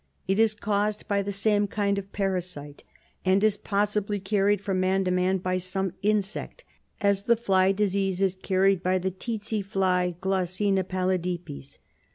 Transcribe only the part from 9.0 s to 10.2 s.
tsetse fly